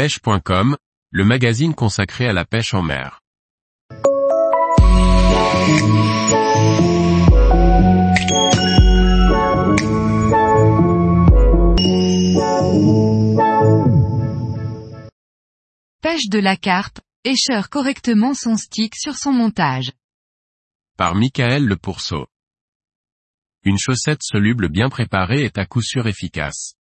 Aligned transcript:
pêche.com, 0.00 0.78
le 1.10 1.24
magazine 1.26 1.74
consacré 1.74 2.26
à 2.26 2.32
la 2.32 2.46
pêche 2.46 2.72
en 2.72 2.80
mer. 2.80 3.20
Pêche 16.00 16.30
de 16.30 16.38
la 16.38 16.56
carpe, 16.56 17.00
écheur 17.24 17.68
correctement 17.68 18.32
son 18.32 18.56
stick 18.56 18.94
sur 18.96 19.16
son 19.16 19.32
montage. 19.32 19.92
Par 20.96 21.14
Michael 21.14 21.66
Le 21.66 21.76
Pourceau. 21.76 22.26
Une 23.64 23.76
chaussette 23.78 24.22
soluble 24.22 24.70
bien 24.70 24.88
préparée 24.88 25.44
est 25.44 25.58
à 25.58 25.66
coup 25.66 25.82
sûr 25.82 26.06
efficace. 26.06 26.79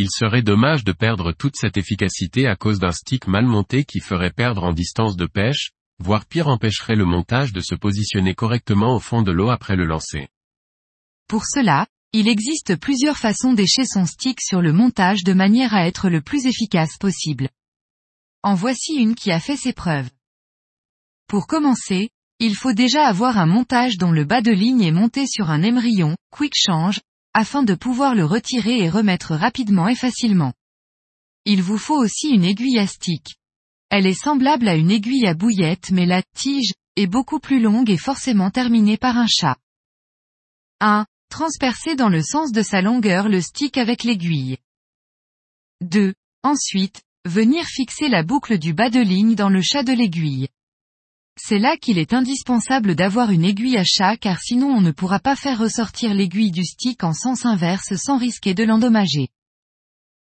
Il 0.00 0.10
serait 0.12 0.42
dommage 0.42 0.84
de 0.84 0.92
perdre 0.92 1.32
toute 1.32 1.56
cette 1.56 1.76
efficacité 1.76 2.46
à 2.46 2.54
cause 2.54 2.78
d'un 2.78 2.92
stick 2.92 3.26
mal 3.26 3.46
monté 3.46 3.84
qui 3.84 3.98
ferait 3.98 4.30
perdre 4.30 4.62
en 4.62 4.72
distance 4.72 5.16
de 5.16 5.26
pêche, 5.26 5.72
voire 5.98 6.24
pire 6.24 6.46
empêcherait 6.46 6.94
le 6.94 7.04
montage 7.04 7.52
de 7.52 7.58
se 7.58 7.74
positionner 7.74 8.32
correctement 8.36 8.94
au 8.94 9.00
fond 9.00 9.22
de 9.22 9.32
l'eau 9.32 9.50
après 9.50 9.74
le 9.74 9.84
lancer. 9.84 10.28
Pour 11.26 11.46
cela, 11.46 11.88
il 12.12 12.28
existe 12.28 12.76
plusieurs 12.76 13.16
façons 13.16 13.54
d'écher 13.54 13.84
son 13.84 14.06
stick 14.06 14.40
sur 14.40 14.62
le 14.62 14.72
montage 14.72 15.24
de 15.24 15.32
manière 15.32 15.74
à 15.74 15.88
être 15.88 16.08
le 16.08 16.20
plus 16.20 16.46
efficace 16.46 16.96
possible. 16.96 17.48
En 18.44 18.54
voici 18.54 18.94
une 18.94 19.16
qui 19.16 19.32
a 19.32 19.40
fait 19.40 19.56
ses 19.56 19.72
preuves. 19.72 20.10
Pour 21.26 21.48
commencer, 21.48 22.10
il 22.38 22.54
faut 22.54 22.72
déjà 22.72 23.04
avoir 23.08 23.36
un 23.36 23.46
montage 23.46 23.98
dont 23.98 24.12
le 24.12 24.24
bas 24.24 24.42
de 24.42 24.52
ligne 24.52 24.82
est 24.82 24.92
monté 24.92 25.26
sur 25.26 25.50
un 25.50 25.62
émerillon, 25.62 26.14
quick 26.30 26.54
change, 26.56 27.00
afin 27.34 27.62
de 27.62 27.74
pouvoir 27.74 28.14
le 28.14 28.24
retirer 28.24 28.78
et 28.78 28.90
remettre 28.90 29.34
rapidement 29.34 29.88
et 29.88 29.94
facilement. 29.94 30.52
Il 31.44 31.62
vous 31.62 31.78
faut 31.78 31.96
aussi 31.96 32.28
une 32.28 32.44
aiguille 32.44 32.78
à 32.78 32.86
stick. 32.86 33.36
Elle 33.90 34.06
est 34.06 34.20
semblable 34.20 34.68
à 34.68 34.74
une 34.74 34.90
aiguille 34.90 35.26
à 35.26 35.34
bouillette 35.34 35.90
mais 35.90 36.06
la 36.06 36.22
tige 36.34 36.72
est 36.96 37.06
beaucoup 37.06 37.38
plus 37.38 37.60
longue 37.60 37.90
et 37.90 37.96
forcément 37.96 38.50
terminée 38.50 38.98
par 38.98 39.16
un 39.16 39.26
chat. 39.28 39.56
1. 40.80 41.06
Transpercer 41.30 41.94
dans 41.94 42.08
le 42.08 42.22
sens 42.22 42.52
de 42.52 42.62
sa 42.62 42.82
longueur 42.82 43.28
le 43.28 43.40
stick 43.40 43.78
avec 43.78 44.04
l'aiguille. 44.04 44.58
2. 45.82 46.14
Ensuite, 46.42 47.02
venir 47.24 47.64
fixer 47.66 48.08
la 48.08 48.22
boucle 48.22 48.58
du 48.58 48.72
bas 48.72 48.90
de 48.90 49.00
ligne 49.00 49.34
dans 49.34 49.48
le 49.48 49.60
chat 49.62 49.82
de 49.82 49.92
l'aiguille. 49.92 50.48
C'est 51.40 51.58
là 51.58 51.76
qu'il 51.76 51.98
est 51.98 52.14
indispensable 52.14 52.96
d'avoir 52.96 53.30
une 53.30 53.44
aiguille 53.44 53.76
à 53.76 53.84
chat 53.84 54.16
car 54.16 54.40
sinon 54.40 54.70
on 54.70 54.80
ne 54.80 54.90
pourra 54.90 55.20
pas 55.20 55.36
faire 55.36 55.58
ressortir 55.58 56.12
l'aiguille 56.12 56.50
du 56.50 56.64
stick 56.64 57.04
en 57.04 57.12
sens 57.12 57.46
inverse 57.46 57.94
sans 57.94 58.18
risquer 58.18 58.54
de 58.54 58.64
l'endommager. 58.64 59.28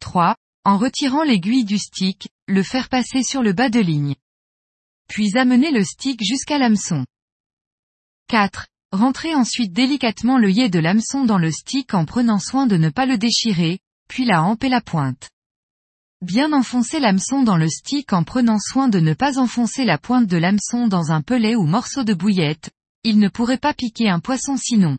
3. 0.00 0.34
En 0.64 0.78
retirant 0.78 1.22
l'aiguille 1.22 1.64
du 1.64 1.78
stick, 1.78 2.28
le 2.48 2.62
faire 2.64 2.88
passer 2.88 3.22
sur 3.22 3.42
le 3.42 3.52
bas 3.52 3.70
de 3.70 3.78
ligne. 3.78 4.16
Puis 5.08 5.38
amener 5.38 5.70
le 5.70 5.84
stick 5.84 6.20
jusqu'à 6.24 6.58
l'hameçon. 6.58 7.06
4. 8.28 8.66
Rentrer 8.92 9.34
ensuite 9.34 9.72
délicatement 9.72 10.38
l'œillet 10.38 10.68
de 10.68 10.80
l'hameçon 10.80 11.24
dans 11.24 11.38
le 11.38 11.52
stick 11.52 11.94
en 11.94 12.04
prenant 12.04 12.40
soin 12.40 12.66
de 12.66 12.76
ne 12.76 12.88
pas 12.88 13.06
le 13.06 13.16
déchirer, 13.16 13.78
puis 14.08 14.24
la 14.24 14.42
hampe 14.42 14.64
et 14.64 14.68
la 14.68 14.80
pointe. 14.80 15.30
Bien 16.22 16.52
enfoncer 16.52 17.00
l'hameçon 17.00 17.42
dans 17.42 17.56
le 17.56 17.68
stick 17.68 18.12
en 18.12 18.24
prenant 18.24 18.58
soin 18.58 18.88
de 18.88 19.00
ne 19.00 19.14
pas 19.14 19.38
enfoncer 19.38 19.86
la 19.86 19.96
pointe 19.96 20.26
de 20.26 20.36
l'hameçon 20.36 20.86
dans 20.86 21.12
un 21.12 21.22
pelet 21.22 21.56
ou 21.56 21.64
morceau 21.64 22.04
de 22.04 22.12
bouillette, 22.12 22.70
il 23.04 23.18
ne 23.18 23.30
pourrait 23.30 23.56
pas 23.56 23.72
piquer 23.72 24.10
un 24.10 24.20
poisson 24.20 24.58
sinon. 24.58 24.98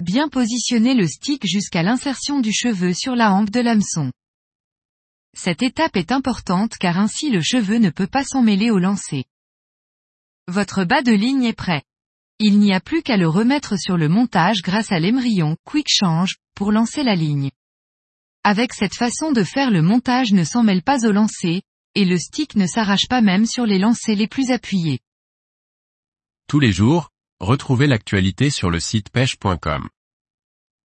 Bien 0.00 0.28
positionner 0.28 0.94
le 0.94 1.06
stick 1.06 1.46
jusqu'à 1.46 1.84
l'insertion 1.84 2.40
du 2.40 2.52
cheveu 2.52 2.92
sur 2.92 3.14
la 3.14 3.32
hampe 3.32 3.50
de 3.50 3.60
l'hameçon. 3.60 4.10
Cette 5.38 5.62
étape 5.62 5.96
est 5.96 6.10
importante 6.10 6.76
car 6.76 6.98
ainsi 6.98 7.30
le 7.30 7.40
cheveu 7.40 7.76
ne 7.76 7.90
peut 7.90 8.08
pas 8.08 8.24
s'emmêler 8.24 8.72
au 8.72 8.80
lancer. 8.80 9.26
Votre 10.48 10.82
bas 10.82 11.02
de 11.02 11.12
ligne 11.12 11.44
est 11.44 11.52
prêt. 11.52 11.84
Il 12.40 12.58
n'y 12.58 12.74
a 12.74 12.80
plus 12.80 13.02
qu'à 13.02 13.16
le 13.16 13.28
remettre 13.28 13.78
sur 13.78 13.96
le 13.96 14.08
montage 14.08 14.62
grâce 14.62 14.90
à 14.90 14.98
l'émerillon 14.98 15.56
Quick 15.64 15.86
Change, 15.88 16.36
pour 16.56 16.72
lancer 16.72 17.04
la 17.04 17.14
ligne. 17.14 17.52
Avec 18.48 18.74
cette 18.74 18.94
façon 18.94 19.32
de 19.32 19.42
faire 19.42 19.72
le 19.72 19.82
montage 19.82 20.30
ne 20.30 20.44
s'en 20.44 20.62
mêle 20.62 20.84
pas 20.84 21.04
au 21.04 21.10
lancer, 21.10 21.62
et 21.96 22.04
le 22.04 22.16
stick 22.16 22.54
ne 22.54 22.68
s'arrache 22.68 23.08
pas 23.08 23.20
même 23.20 23.44
sur 23.44 23.66
les 23.66 23.80
lancers 23.80 24.14
les 24.14 24.28
plus 24.28 24.52
appuyés. 24.52 25.00
Tous 26.46 26.60
les 26.60 26.70
jours, 26.70 27.10
retrouvez 27.40 27.88
l'actualité 27.88 28.50
sur 28.50 28.70
le 28.70 28.78
site 28.78 29.10
pêche.com. 29.10 29.88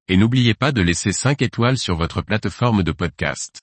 Et 0.09 0.17
n'oubliez 0.17 0.55
pas 0.55 0.73
de 0.73 0.81
laisser 0.81 1.13
5 1.13 1.43
étoiles 1.43 1.77
sur 1.77 1.97
votre 1.97 2.23
plateforme 2.23 2.83
de 2.83 2.93
podcast. 2.93 3.61